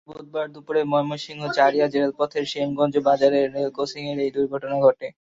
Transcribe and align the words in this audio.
আজ 0.03 0.09
বুধবার 0.09 0.47
দুপুরে 0.53 0.81
ময়মনসিংহ 0.91 1.41
জারিয়া 1.57 1.87
রেলপথের 1.87 2.45
শ্যামগঞ্জ 2.51 2.95
বাজারের 3.07 3.45
রেলক্রসিংয়ে 3.55 4.13
এই 4.25 4.31
দুর্ঘটনা 4.35 4.77
ঘটে। 4.85 5.07